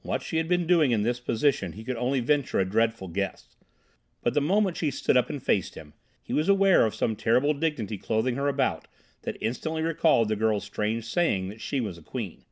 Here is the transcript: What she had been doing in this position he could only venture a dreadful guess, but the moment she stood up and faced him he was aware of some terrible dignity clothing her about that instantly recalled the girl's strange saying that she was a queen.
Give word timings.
What 0.00 0.22
she 0.22 0.38
had 0.38 0.48
been 0.48 0.66
doing 0.66 0.92
in 0.92 1.02
this 1.02 1.20
position 1.20 1.72
he 1.72 1.84
could 1.84 1.98
only 1.98 2.20
venture 2.20 2.58
a 2.58 2.64
dreadful 2.64 3.06
guess, 3.08 3.54
but 4.22 4.32
the 4.32 4.40
moment 4.40 4.78
she 4.78 4.90
stood 4.90 5.14
up 5.14 5.28
and 5.28 5.42
faced 5.42 5.74
him 5.74 5.92
he 6.22 6.32
was 6.32 6.48
aware 6.48 6.86
of 6.86 6.94
some 6.94 7.14
terrible 7.14 7.52
dignity 7.52 7.98
clothing 7.98 8.36
her 8.36 8.48
about 8.48 8.88
that 9.24 9.36
instantly 9.42 9.82
recalled 9.82 10.30
the 10.30 10.36
girl's 10.36 10.64
strange 10.64 11.04
saying 11.04 11.48
that 11.50 11.60
she 11.60 11.82
was 11.82 11.98
a 11.98 12.02
queen. 12.02 12.46